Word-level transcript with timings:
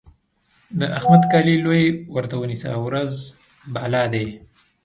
د 0.79 0.81
احمد 0.97 1.23
کالي 1.31 1.55
لوی 1.65 1.83
ورته 2.15 2.35
ونيسه؛ 2.39 2.71
ورځ 2.85 3.11
بالا 3.73 4.03
دی. 4.13 4.27